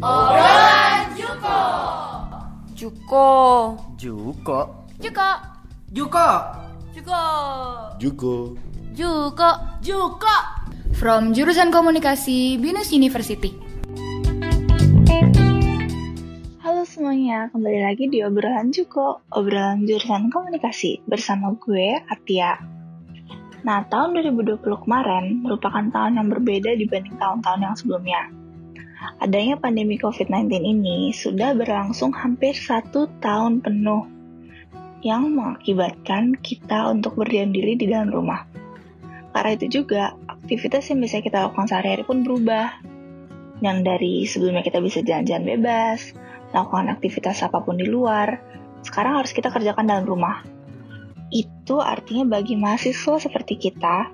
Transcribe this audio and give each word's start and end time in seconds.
Obrolan 0.00 1.12
Juko. 1.12 1.60
Juko. 2.72 3.28
Juko. 4.00 4.60
Juko. 4.96 5.28
Juko. 5.92 6.28
Juko. 6.96 7.20
Juko. 8.00 8.34
Juko. 8.96 9.50
Juko. 9.84 10.36
From 10.96 11.36
jurusan 11.36 11.68
komunikasi 11.68 12.56
Binus 12.56 12.96
University. 12.96 13.52
Halo 16.64 16.88
semuanya, 16.88 17.52
kembali 17.52 17.84
lagi 17.84 18.08
di 18.08 18.24
obrolan 18.24 18.72
Juko, 18.72 19.20
obrolan 19.36 19.84
jurusan 19.84 20.32
komunikasi 20.32 21.04
bersama 21.04 21.52
gue 21.60 22.00
Atia. 22.08 22.56
Nah, 23.68 23.84
tahun 23.92 24.16
2020 24.16 24.64
kemarin 24.64 25.44
merupakan 25.44 25.84
tahun 25.92 26.16
yang 26.16 26.32
berbeda 26.32 26.72
dibanding 26.80 27.20
tahun-tahun 27.20 27.60
yang 27.60 27.76
sebelumnya. 27.76 28.39
Adanya 29.00 29.56
pandemi 29.56 29.96
COVID-19 29.96 30.60
ini 30.60 31.08
sudah 31.16 31.56
berlangsung 31.56 32.12
hampir 32.12 32.52
satu 32.52 33.08
tahun 33.24 33.64
penuh 33.64 34.04
yang 35.00 35.32
mengakibatkan 35.32 36.36
kita 36.44 36.92
untuk 36.92 37.16
berdiam 37.16 37.48
diri 37.48 37.80
di 37.80 37.88
dalam 37.88 38.12
rumah. 38.12 38.44
Karena 39.32 39.56
itu 39.56 39.80
juga, 39.80 40.12
aktivitas 40.28 40.92
yang 40.92 41.00
bisa 41.00 41.24
kita 41.24 41.48
lakukan 41.48 41.64
sehari-hari 41.64 42.04
pun 42.04 42.20
berubah. 42.20 42.76
Yang 43.64 43.78
dari 43.88 44.14
sebelumnya 44.28 44.60
kita 44.60 44.84
bisa 44.84 45.00
jalan-jalan 45.00 45.48
bebas, 45.48 46.12
melakukan 46.52 46.92
aktivitas 46.92 47.40
apa 47.40 47.64
pun 47.64 47.80
di 47.80 47.88
luar, 47.88 48.36
sekarang 48.84 49.24
harus 49.24 49.32
kita 49.32 49.48
kerjakan 49.48 49.88
dalam 49.88 50.04
rumah. 50.04 50.44
Itu 51.32 51.80
artinya 51.80 52.36
bagi 52.36 52.60
mahasiswa 52.60 53.16
seperti 53.16 53.56
kita, 53.56 54.12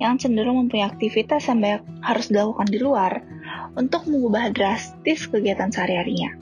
yang 0.00 0.16
cenderung 0.16 0.64
mempunyai 0.64 0.88
aktivitas 0.88 1.44
yang 1.52 1.60
banyak 1.60 1.82
harus 2.00 2.32
dilakukan 2.32 2.68
di 2.72 2.78
luar, 2.80 3.33
untuk 3.74 4.06
mengubah 4.06 4.54
drastis 4.54 5.26
kegiatan 5.26 5.70
sehari-harinya. 5.70 6.38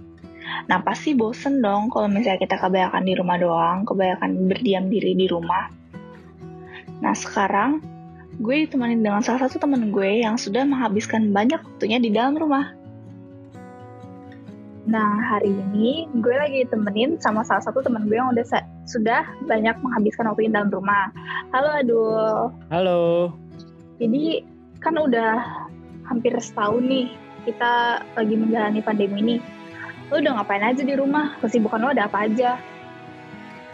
Nah, 0.69 0.85
pasti 0.85 1.17
bosen 1.17 1.65
dong 1.65 1.89
kalau 1.89 2.07
misalnya 2.07 2.45
kita 2.45 2.61
kebanyakan 2.61 3.03
di 3.09 3.15
rumah 3.17 3.37
doang, 3.41 3.79
kebanyakan 3.89 4.53
berdiam 4.53 4.85
diri 4.93 5.17
di 5.17 5.27
rumah. 5.27 5.73
Nah, 7.01 7.15
sekarang 7.17 7.83
gue 8.39 8.69
ditemani 8.69 9.01
dengan 9.01 9.25
salah 9.25 9.49
satu 9.49 9.61
temen 9.61 9.91
gue 9.91 10.23
yang 10.23 10.37
sudah 10.37 10.65
menghabiskan 10.65 11.33
banyak 11.33 11.61
waktunya 11.61 11.99
di 11.99 12.13
dalam 12.13 12.37
rumah. 12.37 12.77
Nah, 14.83 15.15
hari 15.31 15.55
ini 15.55 16.11
gue 16.11 16.35
lagi 16.35 16.67
ditemenin 16.67 17.17
sama 17.23 17.47
salah 17.47 17.63
satu 17.63 17.87
temen 17.87 18.11
gue 18.11 18.19
yang 18.19 18.35
udah 18.35 18.45
sudah 18.85 19.23
banyak 19.47 19.79
menghabiskan 19.79 20.27
waktu 20.27 20.51
di 20.51 20.53
dalam 20.53 20.75
rumah. 20.75 21.09
Halo 21.55 21.71
Adul. 21.81 22.39
Halo. 22.69 23.03
Jadi 24.03 24.43
kan 24.83 24.99
udah 24.99 25.63
hampir 26.11 26.35
setahun 26.43 26.83
nih 26.83 27.15
kita 27.43 28.03
lagi 28.15 28.35
menjalani 28.35 28.81
pandemi 28.83 29.19
ini. 29.21 29.37
Lo 30.11 30.21
udah 30.21 30.41
ngapain 30.41 30.63
aja 30.63 30.83
di 30.85 30.95
rumah? 30.95 31.39
Kesibukan 31.41 31.81
lo 31.83 31.91
ada 31.91 32.07
apa 32.07 32.29
aja? 32.29 32.61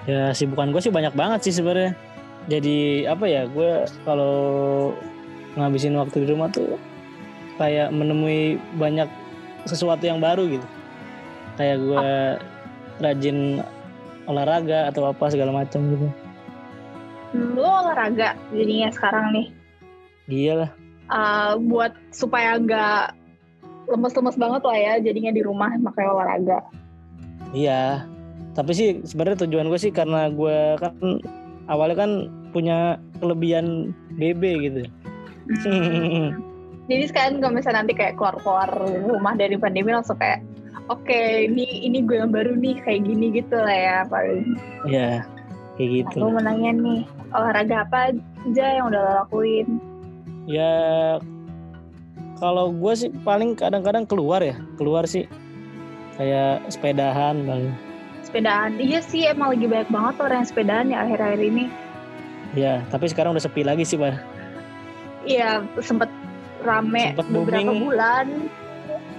Ya 0.09 0.33
sibukan 0.33 0.73
gue 0.73 0.81
sih 0.81 0.95
banyak 0.95 1.13
banget 1.13 1.41
sih 1.49 1.55
sebenarnya. 1.61 1.93
Jadi 2.49 3.05
apa 3.05 3.29
ya 3.29 3.45
gue 3.45 3.85
kalau 4.09 4.37
ngabisin 5.59 5.99
waktu 6.01 6.25
di 6.25 6.33
rumah 6.33 6.49
tuh 6.49 6.81
kayak 7.61 7.93
menemui 7.93 8.57
banyak 8.81 9.11
sesuatu 9.69 10.09
yang 10.09 10.23
baru 10.23 10.49
gitu. 10.49 10.67
Kayak 11.61 11.77
gue 11.85 12.09
rajin 13.05 13.61
olahraga 14.25 14.89
atau 14.89 15.13
apa 15.13 15.29
segala 15.29 15.53
macam 15.53 15.81
gitu. 15.93 16.09
Hmm, 17.37 17.53
lo 17.53 17.69
olahraga 17.85 18.33
jadinya 18.57 18.89
sekarang 18.89 19.37
nih? 19.37 19.47
Iyalah. 20.29 20.71
Uh, 21.09 21.57
buat 21.69 21.93
supaya 22.13 22.57
nggak 22.57 23.17
lemes-lemes 23.89 24.37
banget 24.37 24.63
lah 24.63 24.79
ya 24.79 24.93
jadinya 25.01 25.33
di 25.33 25.43
rumah 25.43 25.73
makanya 25.81 26.11
olahraga. 26.13 26.59
Iya. 27.57 28.05
Tapi 28.53 28.73
sih 28.75 28.89
sebenarnya 29.07 29.47
tujuan 29.47 29.71
gue 29.71 29.81
sih 29.81 29.93
karena 29.95 30.29
gue 30.29 30.77
kan 30.83 30.95
awalnya 31.71 31.97
kan 32.05 32.11
punya 32.51 32.99
kelebihan 33.21 33.97
BB 34.19 34.43
gitu. 34.69 34.81
Hmm. 35.65 36.37
Jadi 36.91 37.05
sekarang 37.05 37.45
kalau 37.45 37.53
misalnya 37.53 37.85
nanti 37.85 37.93
kayak 37.93 38.17
keluar-keluar 38.17 38.69
rumah 39.05 39.37
dari 39.37 39.61
pandemi 39.61 39.93
langsung 39.93 40.17
kayak 40.17 40.41
oke 40.89 41.05
okay, 41.05 41.45
ini 41.45 41.85
ini 41.85 42.01
gue 42.01 42.17
yang 42.17 42.33
baru 42.33 42.57
nih 42.57 42.81
kayak 42.81 43.05
gini 43.05 43.27
gitu 43.37 43.57
lah 43.61 43.77
ya 43.77 43.97
paling. 44.09 44.57
Iya 44.89 45.29
kayak 45.79 45.91
gitu. 46.03 46.17
Aku 46.25 46.35
mau 46.35 46.43
nanya 46.43 46.73
nih 46.75 47.01
olahraga 47.31 47.87
apa 47.87 48.17
aja 48.51 48.67
yang 48.81 48.91
udah 48.91 49.01
lo 49.01 49.13
lakuin? 49.25 49.69
Ya 50.49 50.73
kalau 52.39 52.71
gue 52.71 52.93
sih 52.95 53.11
paling 53.23 53.59
kadang-kadang 53.59 54.07
keluar 54.07 54.41
ya 54.43 54.57
keluar 54.79 55.05
sih 55.05 55.27
kayak 56.19 56.67
sepedahan 56.71 57.47
bang. 57.47 57.75
Sepedaan 58.27 58.79
iya 58.79 58.99
sih 59.03 59.27
emang 59.27 59.55
lagi 59.55 59.67
banyak 59.67 59.91
banget 59.91 60.15
orang 60.21 60.37
yang 60.43 60.49
sepedaan 60.49 60.87
ya 60.91 60.99
akhir-akhir 61.07 61.41
ini. 61.43 61.65
Ya 62.57 62.83
tapi 62.91 63.07
sekarang 63.11 63.37
udah 63.37 63.45
sepi 63.45 63.63
lagi 63.63 63.85
sih 63.87 63.99
pak. 63.99 64.19
Iya 65.27 65.67
sempet 65.83 66.11
rame 66.63 67.15
sempet 67.15 67.27
beberapa 67.31 67.71
booming. 67.71 67.83
bulan 67.87 68.27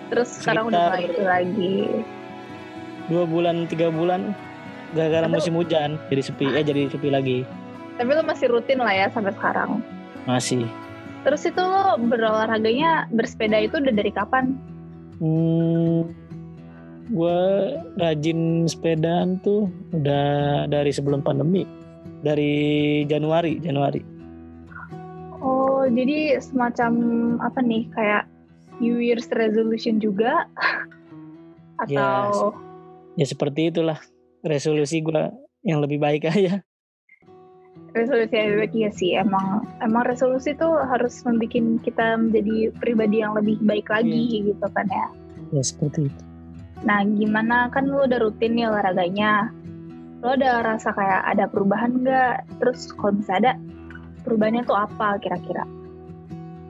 terus 0.10 0.30
sekarang 0.42 0.74
udah 0.74 0.82
mulai 0.92 1.04
itu 1.06 1.24
lagi 1.24 1.78
dua 3.08 3.24
bulan 3.26 3.56
tiga 3.70 3.88
bulan 3.94 4.34
gara-gara 4.98 5.30
musim 5.30 5.54
hujan 5.54 6.02
jadi 6.10 6.22
sepi 6.26 6.46
eh 6.50 6.64
jadi 6.66 6.90
sepi 6.90 7.10
lagi 7.14 7.46
tapi 8.02 8.10
lo 8.16 8.26
masih 8.26 8.50
rutin 8.50 8.82
lah 8.82 8.94
ya 8.94 9.08
sampai 9.14 9.34
sekarang 9.38 9.86
masih 10.26 10.66
terus 11.24 11.44
itu 11.48 11.60
lo 11.60 12.00
berolahraganya 12.00 13.10
bersepeda 13.12 13.60
itu 13.64 13.80
udah 13.80 13.94
dari 13.94 14.12
kapan? 14.12 14.56
Hmm, 15.20 16.16
gue 17.12 17.40
rajin 18.00 18.70
sepedaan 18.70 19.42
tuh 19.44 19.68
udah 19.92 20.66
dari 20.72 20.92
sebelum 20.94 21.20
pandemi 21.26 21.68
dari 22.24 22.54
Januari 23.08 23.60
Januari. 23.60 24.02
Oh 25.40 25.88
jadi 25.88 26.40
semacam 26.40 26.92
apa 27.40 27.60
nih 27.64 27.88
kayak 27.96 28.24
New 28.80 29.00
Year's 29.00 29.28
resolution 29.32 30.00
juga? 30.00 30.48
Atau 31.84 32.56
ya 33.20 33.26
seperti 33.28 33.72
itulah 33.72 34.00
resolusi 34.44 35.04
gue 35.04 35.32
yang 35.68 35.84
lebih 35.84 36.00
baik 36.00 36.28
aja 36.32 36.64
resolusi 37.94 38.36
baik 38.36 38.74
ya 38.74 38.92
sih 38.94 39.12
emang 39.18 39.66
emang 39.82 40.06
resolusi 40.06 40.54
tuh 40.56 40.78
harus 40.78 41.22
membuat 41.26 41.82
kita 41.82 42.18
menjadi 42.18 42.74
pribadi 42.78 43.22
yang 43.22 43.34
lebih 43.34 43.58
baik 43.66 43.90
lagi 43.90 44.50
gitu 44.50 44.66
kan 44.74 44.88
ya. 44.90 45.08
Ya 45.50 45.64
seperti 45.66 46.10
itu. 46.10 46.24
Nah 46.86 47.04
gimana? 47.04 47.68
Kan 47.74 47.90
lu 47.90 48.06
udah 48.06 48.20
rutin 48.22 48.56
nih 48.56 48.70
olahraganya. 48.70 49.52
Lo 50.20 50.36
udah 50.36 50.64
rasa 50.64 50.92
kayak 50.94 51.22
ada 51.26 51.46
perubahan 51.48 52.04
nggak? 52.04 52.46
Terus 52.60 52.92
kalau 52.96 53.18
misalnya 53.20 53.40
ada 53.40 53.54
perubahannya 54.24 54.64
tuh 54.68 54.78
apa 54.78 55.08
kira-kira? 55.24 55.64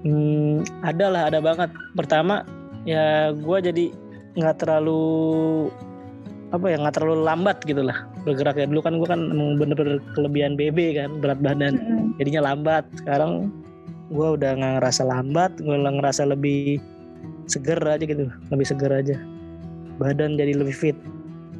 Hmm, 0.06 0.64
ada 0.86 1.06
lah, 1.12 1.24
ada 1.28 1.44
banget. 1.44 1.70
Pertama, 1.92 2.48
ya 2.88 3.36
gue 3.36 3.58
jadi 3.60 3.86
nggak 4.40 4.64
terlalu 4.64 5.68
apa 6.50 6.66
ya 6.66 6.82
nggak 6.82 6.96
terlalu 6.98 7.22
lambat 7.30 7.62
gitu 7.62 7.86
lah 7.86 8.10
bergeraknya 8.26 8.74
dulu 8.74 8.82
kan 8.82 8.94
gue 8.98 9.08
kan 9.08 9.22
emang 9.30 9.62
bener-bener 9.62 10.02
kelebihan 10.18 10.58
BB 10.58 10.98
kan 10.98 11.10
berat 11.22 11.40
badan. 11.42 11.78
Mm-mm. 11.78 12.18
jadinya 12.18 12.52
lambat. 12.52 12.84
Sekarang 12.98 13.54
gue 14.10 14.28
udah 14.34 14.52
nggak 14.58 14.74
ngerasa 14.82 15.02
lambat 15.06 15.52
gue 15.62 15.76
ngerasa 15.78 16.26
lebih 16.26 16.82
seger 17.46 17.78
aja 17.86 18.02
gitu. 18.02 18.26
Lebih 18.50 18.66
seger 18.66 18.92
aja. 18.92 19.16
Badan 20.02 20.40
jadi 20.42 20.58
lebih 20.58 20.74
fit. 20.74 20.98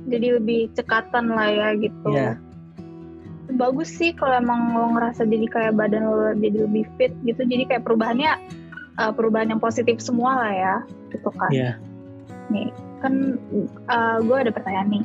Jadi 0.10 0.42
lebih 0.42 0.74
cekatan 0.74 1.30
lah 1.30 1.50
ya 1.50 1.68
gitu. 1.78 2.10
Iya. 2.10 2.38
bagus 3.50 3.90
sih 3.90 4.14
kalau 4.14 4.38
emang 4.38 4.78
lo 4.78 4.94
ngerasa 4.94 5.26
jadi 5.26 5.50
kayak 5.50 5.74
badan 5.74 6.06
lo 6.06 6.38
jadi 6.38 6.70
lebih 6.70 6.86
fit 6.98 7.14
gitu. 7.26 7.42
Jadi 7.46 7.66
kayak 7.66 7.86
perubahannya 7.86 8.38
uh, 9.02 9.10
perubahan 9.14 9.50
yang 9.54 9.62
positif 9.62 9.98
semua 10.02 10.38
lah 10.38 10.54
ya 10.54 10.76
gitu 11.14 11.30
kan. 11.34 11.50
Iya. 11.50 11.72
Nih. 12.52 12.70
Kan 13.00 13.40
uh, 13.90 14.18
gue 14.22 14.38
ada 14.38 14.52
pertanyaan 14.52 14.90
nih. 15.02 15.04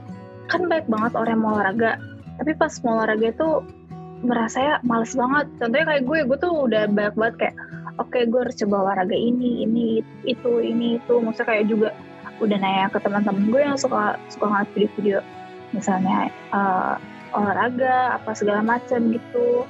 Kan 0.51 0.69
banyak 0.69 0.89
banget 0.91 1.13
orang 1.17 1.33
yang 1.39 1.43
mau 1.43 1.55
olahraga 1.57 1.97
tapi 2.35 2.51
pas 2.59 2.73
mau 2.83 2.99
olahraga 2.99 3.31
itu 3.31 3.49
merasa 4.25 4.59
ya 4.59 4.75
males 4.83 5.13
banget. 5.15 5.47
Contohnya 5.61 5.87
kayak 5.87 6.03
gue 6.09 6.19
gue 6.27 6.39
tuh 6.41 6.53
udah 6.67 6.83
banyak 6.91 7.15
banget 7.15 7.35
kayak 7.39 7.57
oke 8.01 8.19
gue 8.19 8.41
harus 8.41 8.57
coba 8.59 8.77
olahraga 8.91 9.17
ini 9.17 9.63
ini 9.63 9.87
itu 10.27 10.53
ini 10.65 10.99
itu. 10.99 11.15
Maksudnya 11.21 11.49
kayak 11.49 11.65
juga 11.71 11.89
udah 12.43 12.59
nanya 12.59 12.91
ke 12.91 12.99
teman-teman 12.99 13.47
gue 13.53 13.61
yang 13.63 13.79
suka 13.79 14.19
suka 14.33 14.45
ngeliat 14.51 14.71
video-video. 14.75 15.19
Misalnya 15.71 16.31
uh, 16.51 16.99
olahraga 17.35 18.19
apa 18.19 18.31
segala 18.35 18.63
macam 18.65 19.15
gitu. 19.15 19.67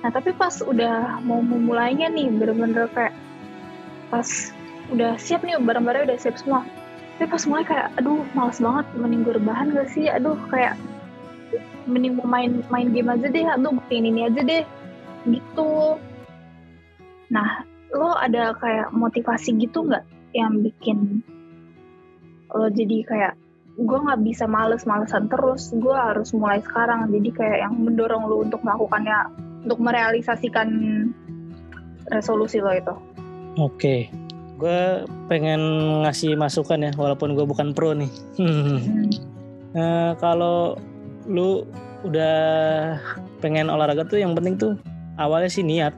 Nah 0.00 0.10
tapi 0.14 0.30
pas 0.32 0.54
udah 0.62 1.20
mau 1.26 1.42
memulainya 1.42 2.08
nih 2.08 2.30
bener-bener 2.32 2.86
kayak 2.94 3.12
pas 4.08 4.54
udah 4.88 5.20
siap 5.20 5.44
nih 5.44 5.60
barang-barangnya 5.60 6.16
udah 6.16 6.18
siap 6.20 6.40
semua 6.40 6.64
tapi 7.18 7.34
pas 7.34 7.42
mulai 7.50 7.66
kayak 7.66 7.90
aduh 7.98 8.22
males 8.30 8.62
banget 8.62 8.86
mending 8.94 9.26
gue 9.26 9.34
rebahan 9.34 9.74
gak 9.74 9.90
sih? 9.90 10.06
Aduh 10.06 10.38
kayak 10.54 10.78
mending 11.90 12.14
mau 12.14 12.30
main 12.30 12.62
main 12.70 12.94
game 12.94 13.10
aja 13.10 13.26
deh. 13.26 13.42
Aduh 13.42 13.74
buktiin 13.74 14.06
ini 14.06 14.30
aja 14.30 14.38
deh. 14.38 14.62
Gitu. 15.26 15.98
Nah 17.34 17.66
lo 17.90 18.14
ada 18.14 18.54
kayak 18.54 18.94
motivasi 18.94 19.58
gitu 19.58 19.82
nggak 19.82 20.06
yang 20.36 20.62
bikin 20.62 21.24
lo 22.54 22.70
jadi 22.70 23.02
kayak 23.02 23.34
gue 23.82 23.98
nggak 23.98 24.22
bisa 24.22 24.46
males-malesan 24.46 25.26
terus. 25.26 25.74
Gue 25.74 25.98
harus 25.98 26.30
mulai 26.30 26.62
sekarang. 26.62 27.10
Jadi 27.10 27.34
kayak 27.34 27.66
yang 27.66 27.74
mendorong 27.82 28.30
lo 28.30 28.46
untuk 28.46 28.62
melakukannya 28.62 29.26
untuk 29.66 29.82
merealisasikan 29.82 30.70
resolusi 32.14 32.62
lo 32.62 32.70
itu. 32.70 32.94
Oke, 33.58 34.06
gue 34.58 34.78
pengen 35.26 35.60
ngasih 36.02 36.34
masukan 36.34 36.78
ya, 36.80 36.90
walaupun 36.92 37.32
gue 37.32 37.46
bukan 37.46 37.70
pro 37.70 37.94
nih. 37.94 38.10
Hmm. 38.36 38.78
Eh, 39.68 40.12
kalau 40.16 40.80
lu 41.28 41.60
udah 42.00 42.96
pengen 43.38 43.68
olahraga 43.68 44.00
tuh 44.02 44.16
yang 44.16 44.32
penting 44.32 44.56
tuh 44.56 44.72
awalnya 45.14 45.46
sih 45.46 45.60
niat. 45.60 45.92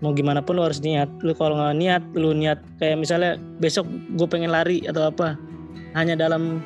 Mau 0.00 0.10
gimana 0.10 0.40
pun 0.40 0.56
lu 0.56 0.64
harus 0.64 0.80
niat. 0.80 1.04
Lu 1.20 1.36
kalau 1.36 1.52
nggak 1.54 1.76
niat, 1.76 2.02
lu 2.16 2.32
niat 2.32 2.58
kayak 2.80 2.96
misalnya 2.96 3.36
besok 3.60 3.84
gue 4.16 4.24
pengen 4.24 4.48
lari 4.48 4.80
atau 4.82 5.12
apa, 5.12 5.36
hanya 5.92 6.16
dalam 6.16 6.64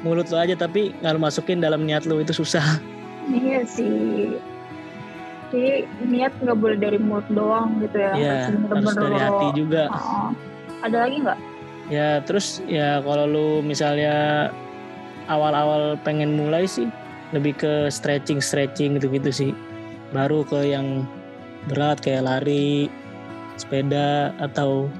mulut 0.00 0.30
lu 0.30 0.38
aja 0.38 0.54
tapi 0.54 0.94
nggak 0.94 1.12
lu 1.12 1.20
masukin 1.20 1.58
dalam 1.58 1.82
niat 1.82 2.06
lu 2.06 2.22
itu 2.22 2.30
susah. 2.32 2.78
iya 3.28 3.66
sih 3.66 4.38
jadi 5.50 5.82
niat 6.06 6.30
nggak 6.38 6.56
boleh 6.56 6.78
dari 6.78 6.96
mulut 6.96 7.26
doang 7.28 7.82
gitu 7.82 7.98
ya 7.98 8.12
Iya, 8.14 8.32
harus 8.54 8.94
dari 8.94 9.12
lo- 9.12 9.20
hati 9.20 9.46
juga. 9.58 9.82
Oh. 9.90 10.30
Ada 10.84 11.06
lagi 11.06 11.18
nggak 11.22 11.40
Ya 11.88 12.20
terus 12.20 12.60
ya 12.68 13.00
kalau 13.00 13.24
lu 13.24 13.48
misalnya 13.64 14.48
awal-awal 15.24 15.96
pengen 16.04 16.36
mulai 16.36 16.68
sih 16.68 16.84
lebih 17.32 17.56
ke 17.56 17.88
stretching 17.88 18.44
stretching 18.44 19.00
gitu-gitu 19.00 19.32
sih. 19.32 19.52
Baru 20.12 20.44
ke 20.44 20.68
yang 20.68 21.08
berat 21.64 22.04
kayak 22.04 22.28
lari, 22.28 22.92
sepeda 23.56 24.36
atau 24.36 24.92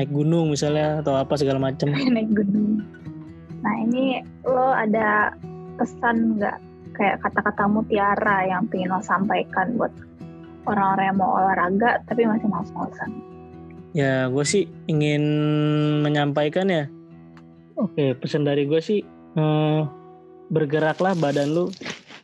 naik 0.00 0.08
gunung 0.08 0.48
misalnya 0.48 1.04
atau 1.04 1.12
apa 1.12 1.36
segala 1.36 1.60
macam. 1.60 1.92
naik 2.16 2.32
gunung 2.32 2.80
nah 3.60 3.74
ini 3.76 4.24
lo 4.44 4.72
ada 4.72 5.36
pesan 5.76 6.40
nggak 6.40 6.56
kayak 6.96 7.20
kata-kata 7.20 7.68
mutiara 7.68 8.48
yang 8.48 8.64
pengen 8.72 8.92
lo 8.92 9.00
sampaikan 9.04 9.76
buat 9.76 9.92
orang-orang 10.64 11.12
yang 11.12 11.18
mau 11.20 11.30
olahraga 11.40 12.00
tapi 12.08 12.24
masih 12.24 12.48
males-malesan 12.48 13.10
Ya 13.90 14.30
gue 14.30 14.44
sih 14.44 14.70
ingin 14.86 15.22
menyampaikan 16.00 16.70
ya. 16.70 16.86
Oke 17.74 18.12
pesan 18.14 18.44
dari 18.44 18.66
gue 18.66 18.78
sih 18.78 19.00
eh, 19.34 19.80
bergeraklah 20.48 21.14
badan 21.16 21.50
lu 21.50 21.70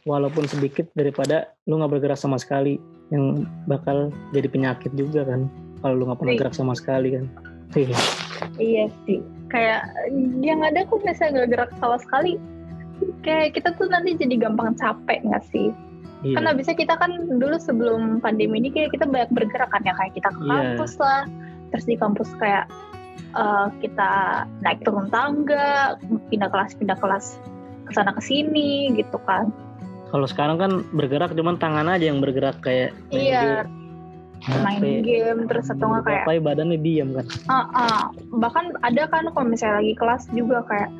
walaupun 0.04 0.46
sedikit 0.46 0.86
daripada 0.92 1.50
lu 1.66 1.78
nggak 1.78 1.98
bergerak 1.98 2.18
sama 2.18 2.38
sekali 2.38 2.78
yang 3.10 3.46
bakal 3.66 4.10
jadi 4.30 4.46
penyakit 4.46 4.90
juga 4.94 5.22
kan 5.22 5.46
kalau 5.80 5.94
lu 5.94 6.04
nggak 6.06 6.18
pernah 6.18 6.34
Iya. 6.34 6.40
gerak 6.42 6.54
sama 6.54 6.74
sekali 6.74 7.08
kan. 7.14 7.24
Iya. 7.74 7.98
iya 8.62 8.84
sih 9.04 9.18
kayak 9.50 9.82
yang 10.38 10.62
ada 10.62 10.86
kok 10.86 11.02
misalnya 11.02 11.42
nggak 11.42 11.50
gerak 11.50 11.70
sama 11.78 11.98
sekali 11.98 12.38
kayak 13.20 13.54
kita 13.54 13.74
tuh 13.74 13.90
nanti 13.90 14.14
jadi 14.14 14.38
gampang 14.38 14.74
capek 14.78 15.22
nggak 15.22 15.42
sih 15.50 15.70
Iya. 16.24 16.34
kan 16.40 16.48
abisnya 16.48 16.74
kita 16.74 16.94
kan 16.96 17.10
dulu 17.28 17.58
sebelum 17.58 18.18
pandemi 18.18 18.58
ini 18.58 18.70
kayak 18.70 18.90
kita 18.90 19.04
banyak 19.04 19.30
bergerak 19.30 19.68
kan 19.68 19.82
ya 19.84 19.92
kayak 19.94 20.14
kita 20.14 20.28
ke 20.30 20.40
Iya. 20.42 20.50
kampus 20.50 20.92
lah 20.98 21.22
terus 21.68 21.84
di 21.84 21.94
kampus 21.94 22.30
kayak 22.36 22.66
eh, 23.32 23.66
kita 23.78 24.10
naik 24.60 24.82
turun 24.82 25.08
tangga 25.08 25.96
pindah 26.28 26.46
kelas 26.46 26.74
pindah 26.74 26.96
kelas 26.96 27.38
ke 27.82 27.92
sana 27.92 28.10
ke 28.10 28.20
sini 28.20 28.92
gitu 28.92 29.18
kan 29.22 29.50
Kalau 30.06 30.22
sekarang 30.24 30.56
kan 30.56 30.70
bergerak 30.92 31.32
cuman 31.32 31.56
tangan 31.56 31.86
aja 31.88 32.06
yang 32.06 32.18
bergerak 32.18 32.58
kayak 32.60 32.94
main 33.08 33.18
iya 33.20 33.42
game, 34.38 34.62
main 34.62 34.78
HP. 34.78 34.86
game 35.02 35.40
terus 35.46 35.66
atau 35.66 35.86
nggak 35.88 36.04
kayak 36.04 36.22
Ngapain 36.24 36.42
badannya 36.44 36.78
diam 36.78 37.08
kan. 37.12 37.26
ah, 37.48 37.66
ah. 37.68 38.02
bahkan 38.32 38.64
ada 38.80 39.02
kan 39.06 39.26
kalau 39.28 39.46
misalnya 39.46 39.82
lagi 39.82 39.94
kelas 39.94 40.22
juga 40.30 40.62
kayak 40.64 40.90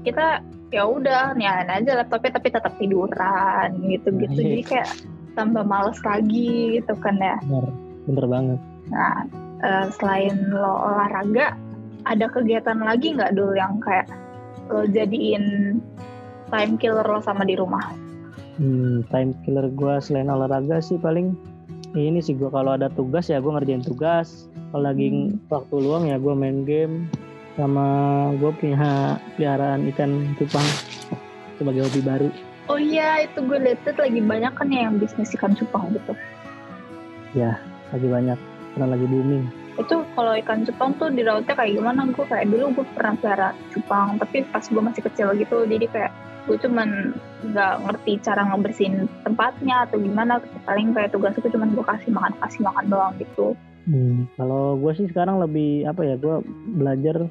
kita 0.00 0.44
ya 0.70 0.84
udah 0.84 1.32
nyalain 1.34 1.72
aja 1.74 1.98
laptopnya 1.98 2.32
tapi 2.32 2.48
tetap 2.48 2.72
tiduran 2.76 3.68
gitu 3.82 4.08
gitu 4.14 4.32
Iya. 4.34 4.44
jadi 4.46 4.62
kayak 4.62 4.88
tambah 5.32 5.64
males 5.64 5.98
lagi 6.02 6.78
gitu 6.78 6.94
kan 6.96 7.16
ya 7.16 7.36
Bener, 7.42 7.64
bener 8.06 8.26
banget. 8.26 8.58
Nah, 8.88 9.24
eh, 9.62 9.86
selain 9.94 10.50
lo 10.50 10.74
olahraga, 10.80 11.56
ada 12.08 12.26
kegiatan 12.32 12.80
lagi 12.80 13.16
nggak 13.16 13.36
dulu 13.36 13.54
yang 13.56 13.80
kayak 13.84 14.08
lo 14.72 14.86
jadiin 14.88 15.76
time 16.50 16.74
killer 16.80 17.04
lo 17.04 17.20
sama 17.20 17.44
di 17.44 17.54
rumah? 17.54 17.92
Hmm, 18.60 19.06
time 19.08 19.32
killer 19.44 19.72
gue 19.72 19.94
selain 20.04 20.28
olahraga 20.28 20.84
sih 20.84 21.00
paling 21.00 21.32
ini 21.96 22.22
sih 22.22 22.38
gue 22.38 22.52
kalau 22.52 22.76
ada 22.78 22.86
tugas 22.92 23.26
ya 23.32 23.40
gue 23.42 23.50
ngerjain 23.50 23.82
tugas. 23.82 24.46
Kalau 24.70 24.86
lagi 24.86 25.10
Hmm. 25.10 25.34
waktu 25.50 25.74
luang 25.82 26.06
ya 26.06 26.16
gue 26.20 26.34
main 26.36 26.62
game 26.62 27.10
sama 27.58 27.86
gue 28.38 28.52
punya 28.56 29.18
peliharaan 29.34 29.90
ikan 29.90 30.36
cupang 30.38 30.68
sebagai 31.58 31.88
hobi 31.90 32.00
baru. 32.00 32.28
Oh 32.70 32.78
iya, 32.78 33.26
itu 33.26 33.42
gue 33.42 33.58
tuh 33.82 33.98
lagi 33.98 34.22
banyak 34.22 34.52
kan 34.54 34.70
ya 34.70 34.86
yang 34.86 35.02
bisnis 35.02 35.34
ikan 35.34 35.58
cupang 35.58 35.90
gitu. 35.90 36.14
Lagi 37.90 38.06
banyak 38.06 38.38
karena 38.74 38.86
lagi 38.96 39.06
booming. 39.06 39.44
Itu 39.78 40.04
kalau 40.12 40.32
ikan 40.44 40.66
cupang 40.68 40.92
tuh 41.00 41.08
dirautnya 41.14 41.54
kayak 41.56 41.78
gimana? 41.78 42.06
Gue 42.12 42.26
kayak 42.28 42.46
dulu 42.52 42.64
gue 42.80 42.86
pernah 42.92 43.14
pelihara 43.16 43.50
cupang, 43.72 44.08
tapi 44.20 44.44
pas 44.50 44.64
gue 44.64 44.82
masih 44.82 45.02
kecil 45.06 45.28
gitu, 45.38 45.56
jadi 45.64 45.86
kayak 45.88 46.12
gue 46.48 46.56
cuman 46.66 47.14
nggak 47.52 47.74
ngerti 47.84 48.12
cara 48.24 48.42
ngebersihin 48.48 49.06
tempatnya 49.22 49.86
atau 49.86 50.00
gimana 50.00 50.40
paling 50.64 50.96
kayak 50.96 51.12
tugas 51.12 51.36
itu 51.36 51.52
cuman 51.52 51.76
gue 51.76 51.84
kasih 51.84 52.10
makan 52.10 52.32
kasih 52.42 52.60
makan 52.64 52.84
doang 52.88 53.14
gitu 53.20 53.54
Hmm, 53.88 54.28
kalau 54.36 54.76
gue 54.76 54.92
sih 54.92 55.08
sekarang 55.08 55.40
lebih 55.40 55.88
apa 55.88 56.04
ya 56.04 56.14
gue 56.20 56.44
belajar 56.76 57.26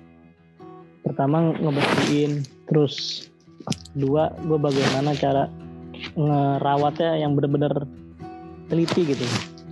pertama 1.06 1.53
ngebersihin 1.56 2.41
terus 2.65 3.25
dua 3.94 4.33
gue 4.44 4.57
bagaimana 4.57 5.13
cara 5.13 5.45
ngerawatnya 6.18 7.21
yang 7.21 7.38
bener-bener 7.38 7.86
teliti 8.65 9.13
gitu 9.13 9.25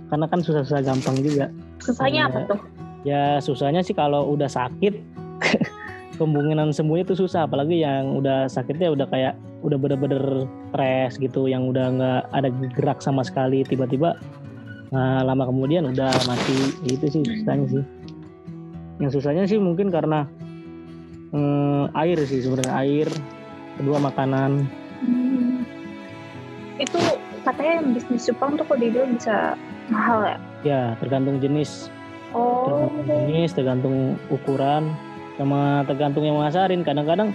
karena 0.08 0.26
kan 0.28 0.40
susah-susah 0.40 0.80
gampang 0.84 1.16
juga. 1.20 1.52
Susahnya 1.80 2.26
Iya. 2.26 2.30
apa 2.32 2.40
tuh? 2.48 2.60
ya 3.06 3.38
susahnya 3.38 3.80
sih 3.86 3.94
kalau 3.94 4.34
udah 4.34 4.50
sakit 4.50 4.90
kemungkinan 6.18 6.74
sembuhnya 6.74 7.04
itu 7.12 7.14
susah. 7.24 7.46
Apalagi 7.46 7.84
yang 7.84 8.18
udah 8.18 8.50
sakitnya 8.50 8.90
udah 8.90 9.06
kayak 9.06 9.34
udah 9.62 9.78
bener-bener 9.78 10.48
stres 10.70 11.18
gitu 11.18 11.46
yang 11.46 11.70
udah 11.70 11.86
nggak 11.94 12.22
ada 12.34 12.48
gerak 12.74 12.98
sama 13.02 13.26
sekali 13.26 13.66
tiba-tiba 13.66 14.14
nah, 14.94 15.22
lama 15.22 15.46
kemudian 15.46 15.86
udah 15.88 16.10
mati. 16.26 16.74
Itu 16.88 17.06
sih 17.06 17.22
susahnya 17.22 17.66
sih. 17.70 17.84
Yang 18.98 19.10
susahnya 19.20 19.44
sih 19.46 19.58
mungkin 19.62 19.94
karena 19.94 20.26
eh, 21.30 21.84
air 22.02 22.18
sih 22.26 22.42
sebenarnya. 22.42 22.74
Air 22.74 23.08
kedua 23.78 24.02
makanan. 24.02 24.66
Hmm. 25.06 25.62
Itu 26.82 26.98
katanya 27.48 27.72
yang 27.74 27.88
bisnis 27.92 28.22
cupang 28.24 28.50
tuh 28.54 28.64
kok 28.64 28.76
dijual 28.76 29.08
bisa 29.08 29.56
mahal 29.88 30.18
ya? 30.22 30.36
ya 30.62 30.82
tergantung 30.96 31.38
jenis 31.38 31.88
Oh, 32.28 32.68
tergantung 32.68 33.04
jenis 33.08 33.50
tergantung 33.50 33.96
ukuran 34.28 34.92
sama 35.34 35.60
tergantung 35.82 36.22
yang 36.22 36.36
masarin 36.36 36.84
kadang-kadang 36.84 37.32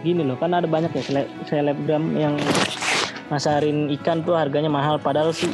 gini 0.00 0.20
loh 0.20 0.36
kan 0.36 0.52
ada 0.52 0.66
banyak 0.66 0.92
ya 0.92 1.02
sele- 1.02 1.32
selebgram 1.44 2.04
yang 2.14 2.36
masarin 3.26 3.88
ikan 3.94 4.20
tuh 4.20 4.34
harganya 4.34 4.68
mahal 4.68 4.96
padahal 4.96 5.30
sih 5.30 5.48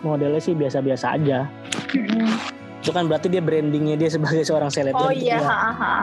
modelnya 0.00 0.38
sih 0.38 0.52
biasa-biasa 0.52 1.16
aja 1.16 1.50
Mm-mm. 1.90 2.30
itu 2.78 2.90
kan 2.90 3.06
berarti 3.06 3.26
dia 3.26 3.40
brandingnya 3.40 3.96
dia 3.96 4.06
sebagai 4.06 4.44
seorang 4.44 4.70
selebgram 4.70 5.02
oh 5.02 5.10
gitu 5.10 5.26
iya, 5.26 5.38
ya. 5.38 5.42
ha, 5.42 5.70
ha. 5.72 5.94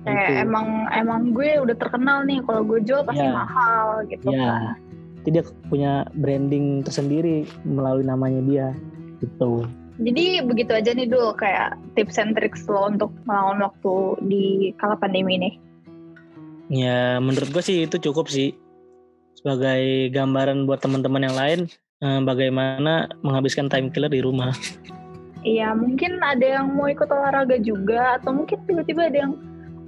Kayak 0.00 0.16
Gitu. 0.18 0.32
emang 0.42 0.66
emang 0.90 1.20
gue 1.30 1.56
udah 1.58 1.76
terkenal 1.76 2.24
nih 2.24 2.40
kalau 2.42 2.64
gue 2.64 2.80
jual 2.82 3.00
pasti 3.00 3.20
Iya. 3.22 3.32
mahal 3.34 3.84
gitu 4.06 4.28
kan. 4.28 4.76
Jadi 5.22 5.42
dia 5.42 5.44
punya 5.68 5.92
branding 6.14 6.86
tersendiri 6.86 7.44
melalui 7.66 8.06
namanya 8.06 8.40
dia 8.46 8.66
gitu. 9.18 9.66
Jadi 9.98 10.46
begitu 10.46 10.70
aja 10.70 10.94
nih 10.94 11.10
dulu 11.10 11.34
kayak 11.34 11.74
tips 11.98 12.22
and 12.22 12.38
tricks 12.38 12.70
lo 12.70 12.86
untuk 12.86 13.10
melawan 13.26 13.58
waktu 13.58 13.94
di 14.30 14.44
kala 14.78 14.94
pandemi 14.94 15.34
ini. 15.38 15.50
ya 16.68 17.16
menurut 17.16 17.48
gue 17.48 17.64
sih 17.64 17.88
itu 17.88 17.98
cukup 17.98 18.30
sih. 18.30 18.54
Sebagai 19.34 20.12
gambaran 20.14 20.68
buat 20.68 20.82
teman-teman 20.84 21.26
yang 21.26 21.36
lain 21.36 21.60
eh, 22.04 22.20
bagaimana 22.22 23.10
menghabiskan 23.26 23.66
time 23.66 23.90
killer 23.90 24.12
di 24.12 24.22
rumah. 24.22 24.54
Iya 25.42 25.74
mungkin 25.74 26.18
ada 26.22 26.62
yang 26.62 26.74
mau 26.74 26.90
ikut 26.90 27.08
olahraga 27.10 27.58
juga 27.62 28.18
atau 28.18 28.34
mungkin 28.34 28.58
tiba-tiba 28.66 29.06
ada 29.06 29.18
yang 29.26 29.34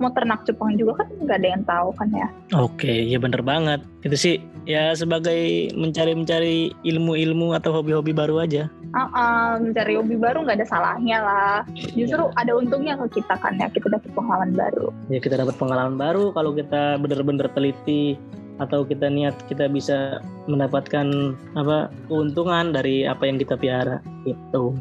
mau 0.01 0.11
ternak 0.17 0.43
cupang 0.49 0.75
juga 0.81 1.05
kan 1.05 1.09
nggak 1.13 1.39
ada 1.39 1.49
yang 1.53 1.65
tahu 1.69 1.89
kan 1.95 2.09
ya. 2.11 2.29
Oke, 2.57 2.91
ya 3.07 3.21
bener 3.21 3.45
banget. 3.45 3.85
Itu 4.01 4.17
sih 4.17 4.35
ya 4.65 4.97
sebagai 4.97 5.71
mencari-mencari 5.77 6.73
ilmu-ilmu 6.83 7.53
atau 7.53 7.71
hobi-hobi 7.77 8.17
baru 8.17 8.43
aja. 8.43 8.73
Ah, 8.97 9.07
ah, 9.15 9.49
mencari 9.61 9.95
hobi 9.95 10.17
baru 10.19 10.43
nggak 10.43 10.65
ada 10.65 10.67
salahnya 10.67 11.19
lah. 11.23 11.57
Justru 11.95 12.33
ada 12.35 12.53
untungnya 12.57 12.99
ke 13.07 13.21
kita 13.21 13.39
kan 13.39 13.61
ya 13.61 13.69
kita 13.71 13.93
dapat 13.93 14.11
pengalaman 14.17 14.57
baru. 14.57 14.89
Ya 15.13 15.21
kita 15.21 15.37
dapat 15.39 15.55
pengalaman 15.61 16.01
baru 16.01 16.33
kalau 16.33 16.57
kita 16.57 16.99
bener-bener 16.99 17.47
teliti 17.53 18.19
atau 18.61 18.85
kita 18.85 19.09
niat 19.09 19.33
kita 19.49 19.73
bisa 19.73 20.21
mendapatkan 20.45 21.33
apa 21.57 21.89
keuntungan 22.13 22.77
dari 22.77 23.09
apa 23.09 23.25
yang 23.25 23.41
kita 23.41 23.57
piara 23.57 24.05
gitu. 24.29 24.77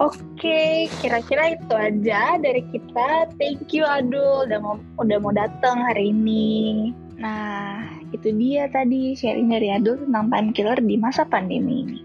Oke, 0.00 0.88
kira-kira 1.04 1.52
itu 1.52 1.74
aja 1.76 2.40
dari 2.40 2.64
kita. 2.72 3.28
Thank 3.36 3.76
you 3.76 3.84
Adul 3.84 4.48
udah 4.48 4.58
mau 4.64 4.80
udah 4.96 5.18
mau 5.20 5.28
datang 5.28 5.84
hari 5.84 6.08
ini. 6.08 6.88
Nah, 7.20 7.84
itu 8.08 8.32
dia 8.32 8.64
tadi 8.72 9.12
sharing 9.12 9.52
dari 9.52 9.68
Adul 9.68 10.00
tentang 10.08 10.32
time 10.32 10.48
killer 10.56 10.80
di 10.80 10.96
masa 10.96 11.28
pandemi 11.28 11.84
ini. 11.84 12.00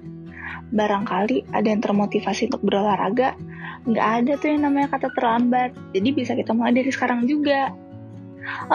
Barangkali 0.76 1.56
ada 1.56 1.72
yang 1.72 1.80
termotivasi 1.80 2.52
untuk 2.52 2.68
berolahraga, 2.68 3.40
nggak 3.88 4.08
ada 4.20 4.32
tuh 4.44 4.52
yang 4.52 4.68
namanya 4.68 4.92
kata 5.00 5.08
terlambat. 5.16 5.72
Jadi 5.96 6.10
bisa 6.12 6.36
kita 6.36 6.52
mulai 6.52 6.76
dari 6.76 6.92
sekarang 6.92 7.24
juga. 7.32 7.72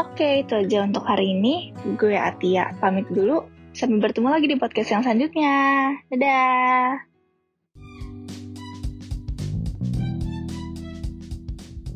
Oke, 0.00 0.48
itu 0.48 0.64
aja 0.64 0.80
untuk 0.80 1.04
hari 1.04 1.36
ini. 1.36 1.76
Gue 2.00 2.16
Atia, 2.16 2.72
pamit 2.80 3.04
dulu. 3.12 3.44
Sampai 3.76 4.00
bertemu 4.00 4.28
lagi 4.32 4.48
di 4.48 4.56
podcast 4.56 4.96
yang 4.96 5.04
selanjutnya. 5.04 5.60
Dadah! 6.08 7.09